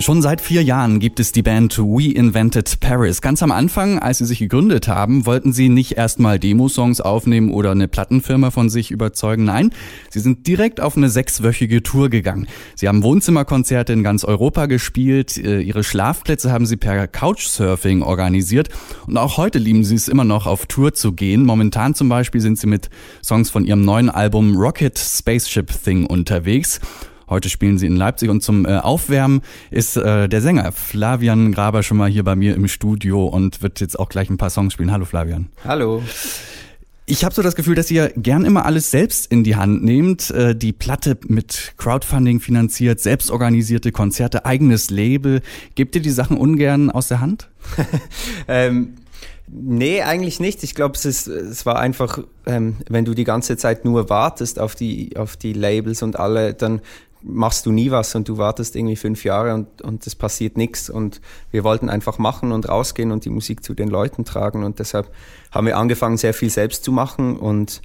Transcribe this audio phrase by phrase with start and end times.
[0.00, 3.20] Schon seit vier Jahren gibt es die Band We Invented Paris.
[3.20, 7.72] Ganz am Anfang, als sie sich gegründet haben, wollten sie nicht erstmal Demosongs aufnehmen oder
[7.72, 9.44] eine Plattenfirma von sich überzeugen.
[9.44, 9.72] Nein,
[10.08, 12.46] sie sind direkt auf eine sechswöchige Tour gegangen.
[12.76, 15.36] Sie haben Wohnzimmerkonzerte in ganz Europa gespielt.
[15.36, 18.68] Äh, ihre Schlafplätze haben sie per Couchsurfing organisiert.
[19.08, 21.44] Und auch heute lieben sie es immer noch, auf Tour zu gehen.
[21.44, 22.88] Momentan zum Beispiel sind sie mit
[23.22, 26.80] Songs von ihrem neuen Album Rocket Spaceship Thing unterwegs.
[27.28, 31.82] Heute spielen sie in Leipzig und zum äh, Aufwärmen ist äh, der Sänger Flavian Graber
[31.82, 34.72] schon mal hier bei mir im Studio und wird jetzt auch gleich ein paar Songs
[34.72, 34.92] spielen.
[34.92, 35.48] Hallo Flavian.
[35.64, 36.02] Hallo.
[37.10, 40.30] Ich habe so das Gefühl, dass ihr gern immer alles selbst in die Hand nehmt.
[40.30, 45.40] Äh, die Platte mit Crowdfunding finanziert, selbstorganisierte Konzerte, eigenes Label.
[45.74, 47.48] Gebt ihr die Sachen ungern aus der Hand?
[48.48, 48.94] ähm,
[49.46, 50.62] nee, eigentlich nicht.
[50.62, 54.58] Ich glaube, es, ist, es war einfach, ähm, wenn du die ganze Zeit nur wartest
[54.58, 56.82] auf die, auf die Labels und alle, dann
[57.22, 60.88] machst du nie was und du wartest irgendwie fünf Jahre und, und es passiert nichts.
[60.90, 64.64] Und wir wollten einfach machen und rausgehen und die Musik zu den Leuten tragen.
[64.64, 65.10] Und deshalb
[65.50, 67.82] haben wir angefangen, sehr viel selbst zu machen und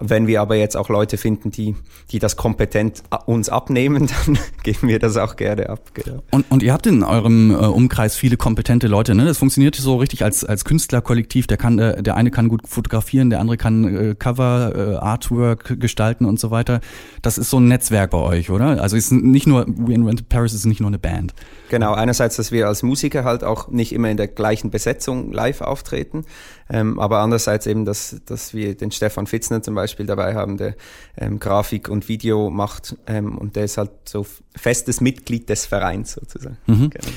[0.00, 1.74] wenn wir aber jetzt auch Leute finden, die,
[2.10, 5.80] die das kompetent uns abnehmen, dann geben wir das auch gerne ab.
[5.94, 6.22] Genau.
[6.30, 9.24] Und, und ihr habt in eurem äh, Umkreis viele kompetente Leute, ne?
[9.24, 11.46] Das funktioniert so richtig als, als Künstlerkollektiv.
[11.46, 15.80] Der kann, äh, der eine kann gut fotografieren, der andere kann äh, Cover, äh, Artwork
[15.80, 16.80] gestalten und so weiter.
[17.22, 18.80] Das ist so ein Netzwerk bei euch, oder?
[18.82, 21.34] Also ist nicht nur We Invented Paris ist nicht nur eine Band.
[21.68, 25.60] Genau, einerseits, dass wir als Musiker halt auch nicht immer in der gleichen Besetzung live
[25.60, 26.24] auftreten,
[26.70, 30.74] ähm, aber andererseits eben, dass, dass wir den Stefan Fitzner zum Beispiel dabei haben, der
[31.16, 36.12] ähm, Grafik und Video macht ähm, und der ist halt so festes Mitglied des Vereins
[36.12, 36.58] sozusagen.
[36.66, 36.90] Mhm.
[36.90, 37.08] Genau.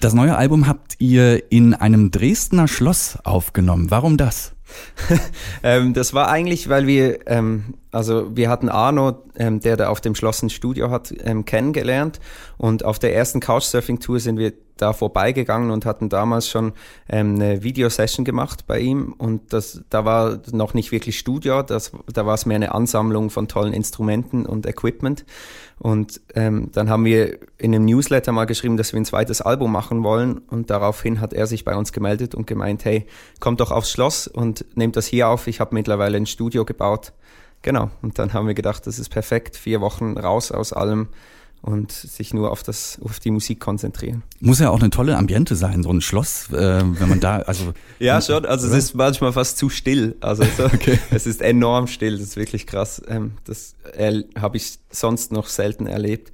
[0.00, 3.90] Das neue Album habt ihr in einem Dresdner Schloss aufgenommen.
[3.90, 4.52] Warum das?
[5.62, 10.00] ähm, das war eigentlich, weil wir, ähm, also wir hatten Arno, ähm, der da auf
[10.00, 12.20] dem Schloss ein Studio hat, ähm, kennengelernt
[12.58, 16.72] und auf der ersten Couchsurfing-Tour sind wir da vorbeigegangen und hatten damals schon
[17.08, 19.14] ähm, eine Videosession gemacht bei ihm.
[19.16, 23.30] Und das, da war noch nicht wirklich Studio, das, da war es mehr eine Ansammlung
[23.30, 25.24] von tollen Instrumenten und Equipment.
[25.78, 29.70] Und ähm, dann haben wir in einem Newsletter mal geschrieben, dass wir ein zweites Album
[29.70, 30.38] machen wollen.
[30.38, 33.06] Und daraufhin hat er sich bei uns gemeldet und gemeint, hey,
[33.38, 37.12] kommt doch aufs Schloss und nehmt das hier auf, ich habe mittlerweile ein Studio gebaut.
[37.62, 41.08] Genau, und dann haben wir gedacht, das ist perfekt, vier Wochen raus aus allem
[41.62, 44.22] und sich nur auf das auf die Musik konzentrieren.
[44.40, 47.72] Muss ja auch eine tolle Ambiente sein, so ein Schloss, äh, wenn man da also
[47.98, 48.76] ja schon, also oder?
[48.76, 50.98] es ist manchmal fast zu still, also so, okay.
[51.10, 53.02] es ist enorm still, das ist wirklich krass.
[53.08, 53.74] Ähm, das
[54.38, 56.32] habe ich sonst noch selten erlebt.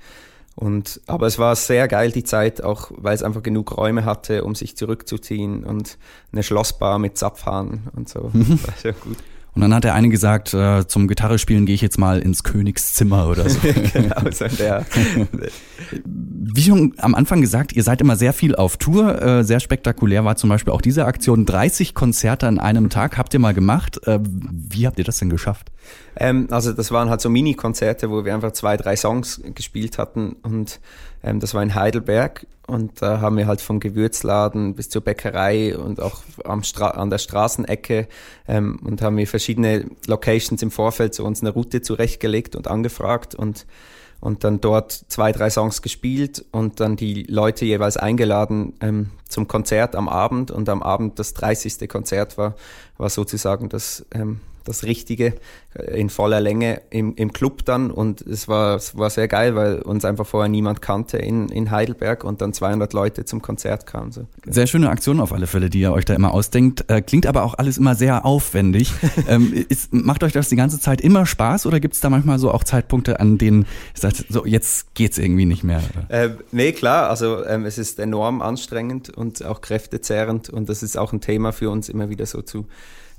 [0.57, 4.45] Und aber es war sehr geil die Zeit, auch weil es einfach genug Räume hatte,
[4.45, 5.99] um sich zurückzuziehen und
[6.33, 8.31] eine Schlossbar mit Zapfhahn und so.
[8.35, 9.17] Das war sehr gut.
[9.54, 13.28] Und dann hat der eine gesagt, äh, zum Gitarrespielen gehe ich jetzt mal ins Königszimmer
[13.28, 13.60] oder so.
[13.92, 14.84] genau, so der.
[16.04, 19.22] Wie schon am Anfang gesagt, ihr seid immer sehr viel auf Tour.
[19.22, 21.47] Äh, sehr spektakulär war zum Beispiel auch diese Aktion.
[21.47, 24.04] 30 Konzerte an einem Tag habt ihr mal gemacht.
[24.06, 25.70] Äh, wie habt ihr das denn geschafft?
[26.16, 30.37] Ähm, also das waren halt so Mini-Konzerte, wo wir einfach zwei, drei Songs gespielt hatten
[30.43, 30.81] und
[31.22, 35.76] ähm, das war in Heidelberg und da haben wir halt vom Gewürzladen bis zur Bäckerei
[35.76, 38.08] und auch am Stra an der Straßenecke
[38.48, 43.34] ähm, und haben wir verschiedene Locations im Vorfeld zu uns eine Route zurechtgelegt und angefragt
[43.34, 43.66] und
[44.20, 49.48] und dann dort zwei, drei Songs gespielt und dann die Leute jeweils eingeladen ähm, zum
[49.48, 51.86] Konzert am Abend und am Abend das 30.
[51.91, 52.54] Konzert war,
[52.96, 55.34] war sozusagen das ähm, das Richtige
[55.75, 59.54] äh, in voller Länge im, im Club dann und es war, es war sehr geil,
[59.54, 63.86] weil uns einfach vorher niemand kannte in, in Heidelberg und dann 200 Leute zum Konzert
[63.86, 64.12] kamen.
[64.12, 64.26] So.
[64.47, 66.84] Sehr schöne Aktion auf alle Fälle, die ihr euch da immer ausdenkt.
[66.88, 68.92] Äh, klingt aber auch alles immer sehr aufwendig.
[69.28, 72.38] ähm, ist, macht euch das die ganze Zeit immer Spaß oder gibt es da manchmal
[72.38, 75.82] so auch Zeitpunkte, an denen ihr sagt, so jetzt geht's irgendwie nicht mehr?
[76.08, 80.96] Äh, nee, klar, also ähm, es ist enorm anstrengend und auch kräftezehrend und das ist
[80.96, 82.66] auch ein Thema für uns immer wieder so zu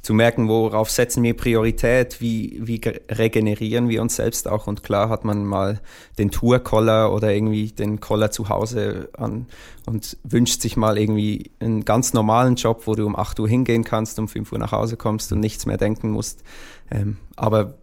[0.06, 2.80] zu merken, worauf setzen wir Priorität, wie, wie
[3.10, 4.68] regenerieren wir uns selbst auch.
[4.68, 5.82] Und klar hat man mal
[6.20, 9.48] den Tour-Collar oder irgendwie den Collar zu Hause an
[9.88, 13.84] und wünscht sich mal irgendwie einen ganz normalen Job, wo du um 8 Uhr hingehen
[13.84, 16.44] kannst, um 5 Uhr nach Hause kommst und nichts mehr denken musst.
[16.92, 17.74] Ähm, aber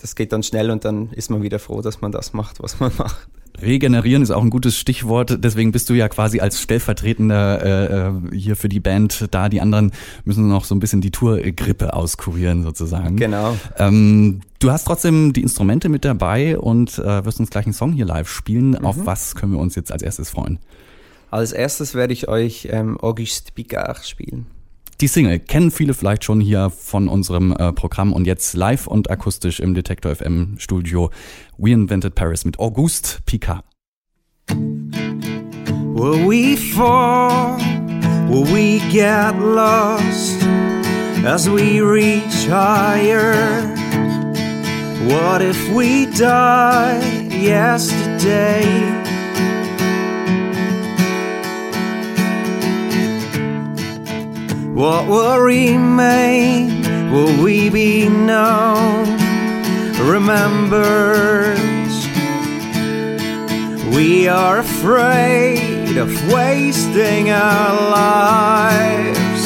[0.00, 2.78] das geht dann schnell und dann ist man wieder froh, dass man das macht, was
[2.78, 3.26] man macht.
[3.60, 5.38] Regenerieren ist auch ein gutes Stichwort.
[5.44, 9.48] Deswegen bist du ja quasi als stellvertretender äh, äh, hier für die Band da.
[9.48, 9.92] Die anderen
[10.24, 13.16] müssen noch so ein bisschen die Tourgrippe auskurieren sozusagen.
[13.16, 13.56] Genau.
[13.78, 17.92] Ähm, du hast trotzdem die Instrumente mit dabei und äh, wirst uns gleich einen Song
[17.92, 18.70] hier live spielen.
[18.70, 18.84] Mhm.
[18.84, 20.58] Auf was können wir uns jetzt als erstes freuen?
[21.30, 24.46] Als erstes werde ich euch ähm, Auguste Picard spielen.
[25.04, 29.10] Die Single kennen viele vielleicht schon hier von unserem äh, Programm und jetzt live und
[29.10, 31.10] akustisch im Detektor FM Studio
[31.58, 33.62] We Invented Paris mit Auguste Picard.
[34.48, 37.58] Will we fall?
[38.30, 40.42] Will we get lost
[41.22, 43.34] as we reach higher?
[45.06, 49.03] What if we die yesterday?
[54.74, 56.82] What will remain?
[57.12, 59.06] Will we be known?
[60.00, 61.60] Remembered?
[63.94, 69.44] We are afraid of wasting our lives.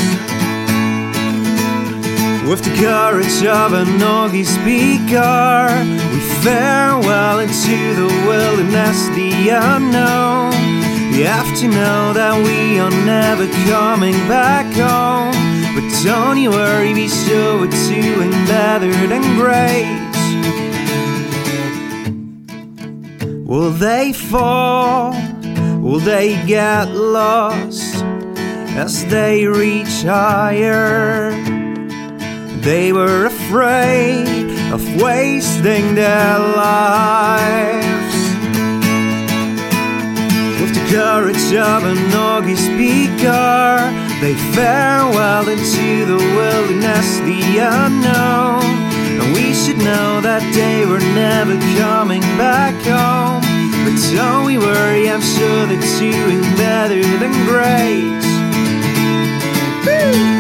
[2.49, 10.68] With the courage of an Augie speaker, we farewell into the wilderness, the unknown.
[11.19, 15.35] You have to know that we are never coming back home.
[15.75, 19.99] But don't you worry, be sure we're doing better than great.
[23.44, 25.11] Will they fall?
[25.82, 28.05] Will they get lost
[28.76, 31.32] as they reach higher?
[32.61, 37.88] They were afraid of wasting their lives.
[40.90, 43.76] Courage of an Augie speaker,
[44.20, 48.64] they farewell into the wilderness, the unknown.
[49.20, 53.43] And we should know that they were never coming back home.
[53.85, 58.25] But don't we worry, I'm sure they're doing better than great.
[59.85, 60.38] Woo!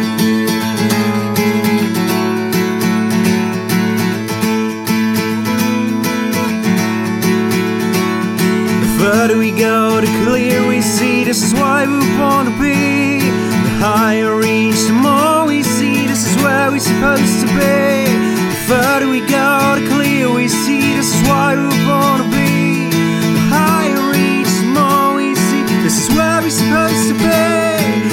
[10.00, 13.18] Go, the we see this is why we want to be.
[13.18, 18.06] The higher we reach, the more we see this is where we're supposed to be.
[18.52, 22.90] The further we go, the clearer we see this is why we want to be.
[22.90, 27.46] The higher we reach, the more we see this is where we're supposed to be.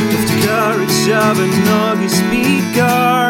[0.09, 1.51] With the courage of an
[1.81, 3.24] Augie speaker,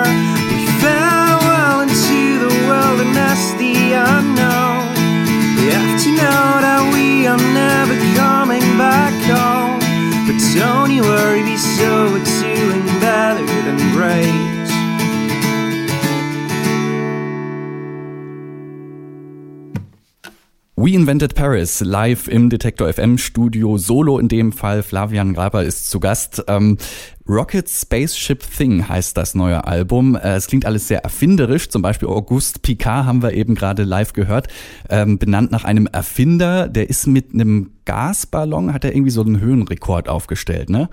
[21.06, 23.78] We Invented Paris live im Detektor FM Studio.
[23.78, 24.82] Solo in dem Fall.
[24.82, 26.44] Flavian Graber ist zu Gast.
[26.48, 26.80] Ähm,
[27.28, 30.16] Rocket Spaceship Thing heißt das neue Album.
[30.16, 31.70] Äh, es klingt alles sehr erfinderisch.
[31.70, 34.48] Zum Beispiel Auguste Picard haben wir eben gerade live gehört.
[34.90, 36.68] Ähm, benannt nach einem Erfinder.
[36.68, 40.70] Der ist mit einem Gasballon, hat er irgendwie so einen Höhenrekord aufgestellt.
[40.70, 40.88] Ne?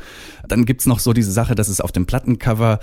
[0.48, 2.80] Dann gibt's noch so diese Sache, dass es auf dem Plattencover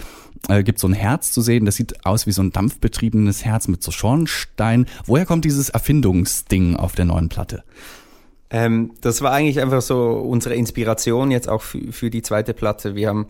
[0.48, 1.66] äh, gibt so ein Herz zu sehen.
[1.66, 4.86] Das sieht aus wie so ein dampfbetriebenes Herz mit so Schornstein.
[5.06, 7.64] Woher kommt dieses Erfindungsding auf der neuen Platte?
[8.52, 12.96] Ähm, das war eigentlich einfach so unsere Inspiration jetzt auch für, für die zweite Platte.
[12.96, 13.28] Wir haben,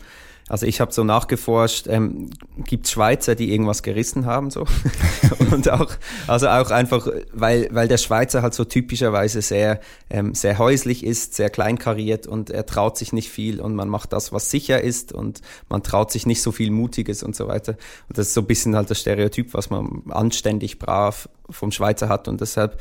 [0.48, 2.30] also ich habe so nachgeforscht, ähm,
[2.66, 4.66] gibt Schweizer, die irgendwas gerissen haben so
[5.51, 5.92] und auch,
[6.25, 11.36] also auch einfach, weil weil der Schweizer halt so typischerweise sehr ähm, sehr häuslich ist,
[11.36, 15.12] sehr kleinkariert und er traut sich nicht viel und man macht das, was sicher ist
[15.12, 17.75] und man traut sich nicht so viel Mutiges und so weiter.
[18.07, 22.07] Und das ist so ein bisschen halt das Stereotyp, was man anständig brav vom Schweizer
[22.07, 22.80] hat und deshalb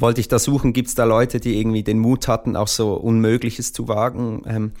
[0.00, 2.94] wollte ich da suchen, gibt es da Leute, die irgendwie den Mut hatten, auch so
[2.94, 4.42] Unmögliches zu wagen.
[4.46, 4.72] Ähm,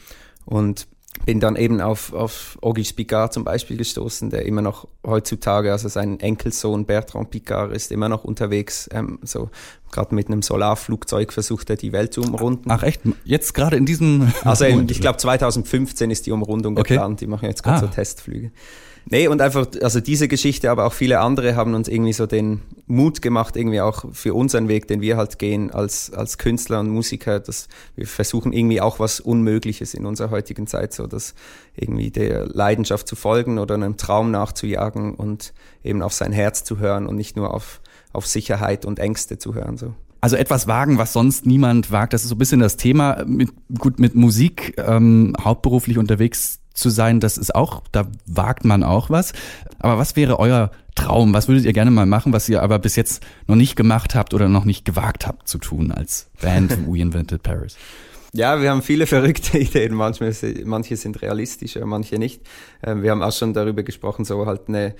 [0.44, 0.88] und
[1.24, 5.88] bin dann eben auf, auf Auguste Picard zum Beispiel gestoßen, der immer noch heutzutage, also
[5.88, 9.50] sein Enkelsohn Bertrand Picard ist immer noch unterwegs, ähm, so
[9.90, 12.70] gerade mit einem Solarflugzeug versucht er die Welt zu umrunden.
[12.70, 13.02] Ach echt?
[13.24, 14.32] Jetzt gerade in diesem...
[14.44, 16.94] Also in, ich glaube 2015 ist die Umrundung Okay.
[16.94, 17.80] geplant, die machen jetzt gerade Ah.
[17.80, 18.50] so Testflüge.
[19.10, 22.60] Nee, und einfach, also diese Geschichte, aber auch viele andere haben uns irgendwie so den
[22.86, 26.90] Mut gemacht, irgendwie auch für unseren Weg, den wir halt gehen als, als Künstler und
[26.90, 31.34] Musiker, dass wir versuchen irgendwie auch was Unmögliches in unserer heutigen Zeit, so dass
[31.74, 36.78] irgendwie der Leidenschaft zu folgen oder einem Traum nachzujagen und eben auf sein Herz zu
[36.78, 37.80] hören und nicht nur auf,
[38.18, 39.94] auf Sicherheit und Ängste zu hören, so.
[40.20, 42.12] Also etwas wagen, was sonst niemand wagt.
[42.12, 43.24] Das ist so ein bisschen das Thema.
[43.24, 48.82] Mit, gut, mit Musik ähm, hauptberuflich unterwegs zu sein, das ist auch, da wagt man
[48.82, 49.32] auch was.
[49.78, 51.34] Aber was wäre euer Traum?
[51.34, 54.34] Was würdet ihr gerne mal machen, was ihr aber bis jetzt noch nicht gemacht habt
[54.34, 57.76] oder noch nicht gewagt habt zu tun als Band We Invented Paris?
[58.32, 59.94] Ja, wir haben viele verrückte Ideen.
[59.94, 60.34] Manchmal,
[60.64, 62.42] manche sind realistischer, manche nicht.
[62.82, 64.94] Ähm, wir haben auch schon darüber gesprochen, so halt eine,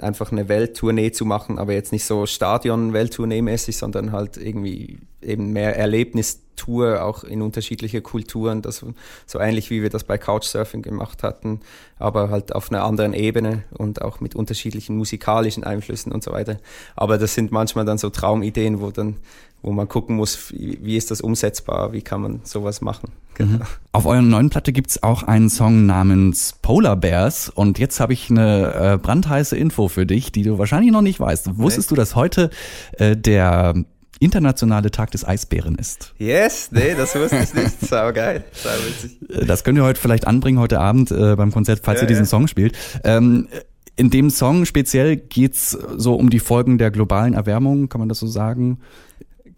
[0.00, 5.76] einfach eine Welttournee zu machen, aber jetzt nicht so Stadion-Welttournee-mäßig, sondern halt irgendwie eben mehr
[5.76, 8.84] Erlebnistour, auch in unterschiedliche Kulturen, das
[9.26, 11.60] so ähnlich wie wir das bei Couchsurfing gemacht hatten,
[11.98, 16.58] aber halt auf einer anderen Ebene und auch mit unterschiedlichen musikalischen Einflüssen und so weiter.
[16.96, 19.16] Aber das sind manchmal dann so Traumideen, wo dann
[19.62, 23.10] wo man gucken muss, wie, ist das umsetzbar, wie kann man sowas machen.
[23.34, 23.58] Genau.
[23.58, 23.62] Mhm.
[23.92, 28.30] Auf eurer neuen Platte gibt's auch einen Song namens Polar Bears und jetzt habe ich
[28.30, 31.58] eine äh, brandheiße Info für dich, die du wahrscheinlich noch nicht weißt.
[31.58, 32.50] Wusstest du, dass heute
[32.98, 33.74] äh, der
[34.20, 36.14] internationale Tag des Eisbären ist.
[36.18, 37.80] Yes, nee, das wusste ich nicht.
[37.80, 39.18] Sau geil, sau witzig.
[39.30, 42.08] Äh, das könnt ihr heute vielleicht anbringen, heute Abend äh, beim Konzert, falls ja, ihr
[42.08, 42.28] diesen ja.
[42.28, 42.76] Song spielt.
[43.02, 43.48] Ähm,
[43.96, 48.18] in dem Song speziell geht's so um die Folgen der globalen Erwärmung, kann man das
[48.18, 48.78] so sagen?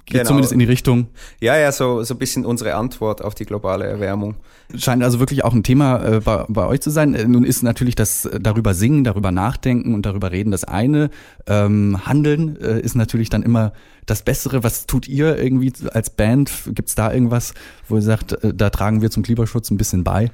[0.05, 0.29] Geht genau.
[0.29, 1.07] zumindest in die Richtung.
[1.41, 4.35] Ja, ja, so, so ein bisschen unsere Antwort auf die globale Erwärmung.
[4.75, 7.15] Scheint also wirklich auch ein Thema äh, bei, bei euch zu sein.
[7.15, 11.11] Äh, nun ist natürlich das äh, darüber singen, darüber nachdenken und darüber reden das eine.
[11.47, 13.73] Ähm, Handeln äh, ist natürlich dann immer
[14.05, 14.65] das Bessere.
[14.65, 16.51] Was tut ihr irgendwie als Band?
[16.75, 17.55] Gibt es da irgendwas,
[17.89, 20.31] wo ihr sagt, äh, da tragen wir zum Klimaschutz ein bisschen bei?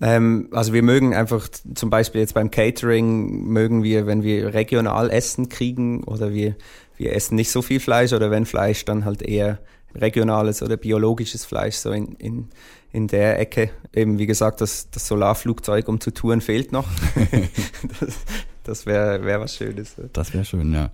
[0.00, 5.10] Ähm, also wir mögen einfach zum Beispiel jetzt beim Catering mögen wir, wenn wir regional
[5.10, 6.56] Essen kriegen oder wir
[6.96, 9.58] wir essen nicht so viel Fleisch oder wenn Fleisch, dann halt eher
[9.94, 12.48] regionales oder biologisches Fleisch, so in, in,
[12.92, 13.70] in der Ecke.
[13.92, 16.88] Eben wie gesagt, das, das Solarflugzeug, um zu touren, fehlt noch.
[18.00, 18.16] das
[18.64, 19.94] das wäre wär was Schönes.
[20.12, 20.90] Das wäre schön, ja.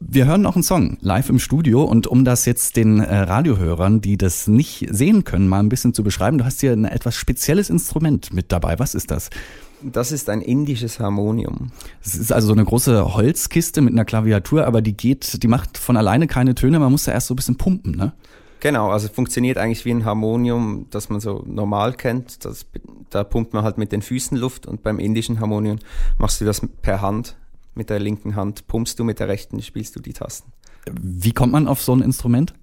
[0.00, 4.00] Wir hören noch einen Song live im Studio und um das jetzt den äh, Radiohörern,
[4.00, 7.14] die das nicht sehen können, mal ein bisschen zu beschreiben, du hast hier ein etwas
[7.16, 8.78] spezielles Instrument mit dabei.
[8.78, 9.30] Was ist das?
[9.82, 11.72] Das ist ein indisches Harmonium.
[12.04, 15.76] Es ist also so eine große Holzkiste mit einer Klaviatur, aber die geht, die macht
[15.76, 18.12] von alleine keine Töne, man muss da erst so ein bisschen pumpen, ne?
[18.62, 22.44] Genau, also funktioniert eigentlich wie ein Harmonium, das man so normal kennt.
[22.44, 22.64] Das,
[23.10, 25.80] da pumpt man halt mit den Füßen Luft und beim indischen Harmonium
[26.16, 27.36] machst du das per Hand.
[27.74, 30.52] Mit der linken Hand pumpst du, mit der rechten spielst du die Tasten.
[30.92, 32.54] Wie kommt man auf so ein Instrument?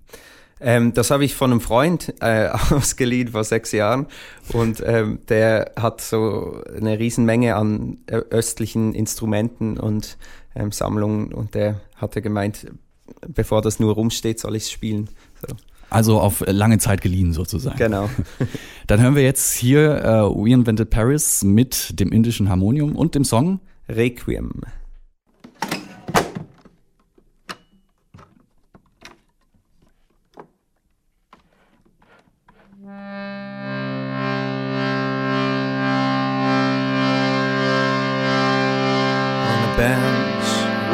[0.61, 4.07] Ähm, das habe ich von einem Freund äh, ausgeliehen vor sechs Jahren
[4.53, 10.17] und ähm, der hat so eine Riesenmenge an äh, östlichen Instrumenten und
[10.55, 12.67] ähm, Sammlungen und der hatte gemeint,
[13.27, 15.09] bevor das nur rumsteht, soll ich es spielen.
[15.45, 15.57] So.
[15.89, 17.77] Also auf lange Zeit geliehen sozusagen.
[17.77, 18.10] Genau.
[18.88, 23.24] Dann hören wir jetzt hier uh, We Invented Paris mit dem indischen Harmonium und dem
[23.24, 24.62] Song Requiem.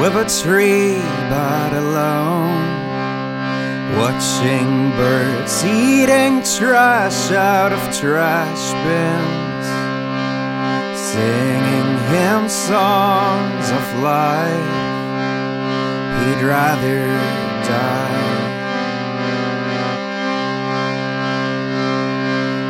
[0.05, 0.97] with a tree
[1.29, 1.64] alone.
[4.15, 9.67] Watching birds eating trash out of trash bins.
[10.97, 14.71] Singing hymn songs of life.
[16.21, 17.07] He'd rather
[17.67, 18.31] die.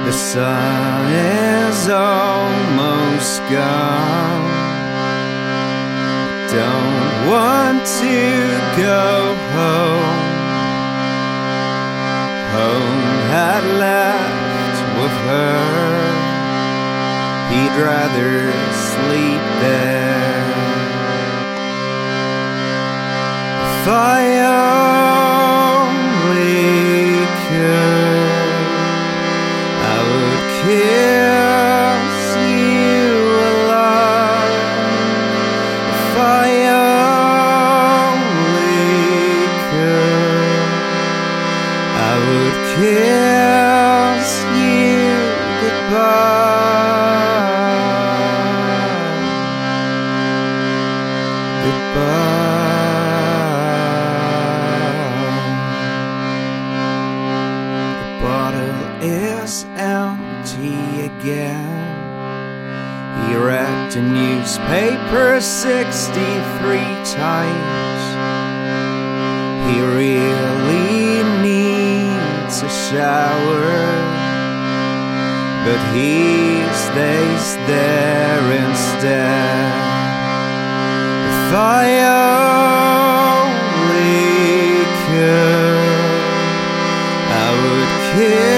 [0.05, 4.45] The sun is almost gone
[6.49, 9.35] don't want to go.
[9.55, 10.24] Home
[17.77, 20.45] Rather sleep there.
[23.63, 24.23] If I
[25.75, 26.15] only
[27.47, 28.29] could,
[29.83, 32.15] I would kiss
[32.49, 33.11] you
[33.51, 34.63] alive.
[35.91, 36.47] If I
[38.15, 38.71] only
[39.69, 40.69] could,
[42.01, 44.29] I would kiss
[44.59, 45.11] you
[45.61, 46.34] goodbye.
[65.35, 68.03] Paper 63 times.
[69.67, 73.75] He really needs a shower,
[75.65, 79.73] but he stays there instead.
[81.27, 81.85] If I
[83.35, 84.05] only
[85.05, 86.15] could,
[87.31, 88.54] I would kiss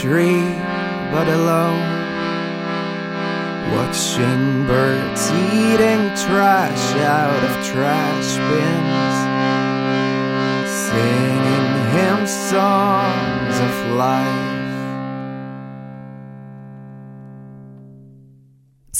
[0.00, 0.54] tree,
[1.12, 1.98] but alone.
[3.74, 9.16] Watching birds eating trash out of trash bins.
[10.86, 14.49] Singing hymn songs of life.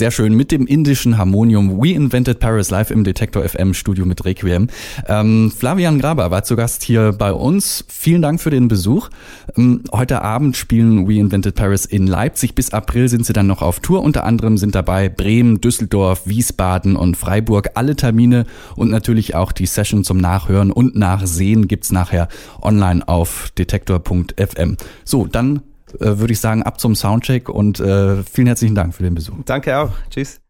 [0.00, 4.24] Sehr schön mit dem indischen Harmonium We Invented Paris live im Detektor FM Studio mit
[4.24, 4.68] Requiem.
[5.06, 7.84] Ähm, Flavian Graber war zu Gast hier bei uns.
[7.86, 9.10] Vielen Dank für den Besuch.
[9.58, 12.54] Ähm, heute Abend spielen We Invented Paris in Leipzig.
[12.54, 14.00] Bis April sind sie dann noch auf Tour.
[14.00, 17.72] Unter anderem sind dabei Bremen, Düsseldorf, Wiesbaden und Freiburg.
[17.74, 22.28] Alle Termine und natürlich auch die Session zum Nachhören und Nachsehen gibt's nachher
[22.62, 24.78] online auf detektor.fm.
[25.04, 25.60] So, dann
[25.94, 29.34] äh, würde ich sagen, ab zum Soundcheck und äh, vielen herzlichen Dank für den Besuch.
[29.44, 29.90] Danke auch.
[30.10, 30.40] Tschüss.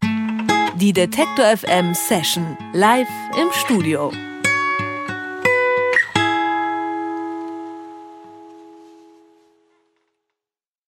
[0.80, 3.08] Die Detektor FM Session live
[3.40, 4.10] im Studio.